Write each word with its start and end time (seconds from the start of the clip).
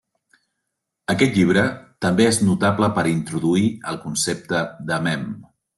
Aquest 1.15 1.37
llibre 1.41 1.65
també 2.07 2.27
és 2.31 2.41
notable 2.49 2.91
per 2.99 3.07
introduir 3.13 3.71
el 3.93 4.05
concepte 4.09 4.67
de 4.93 5.03
mem. 5.09 5.33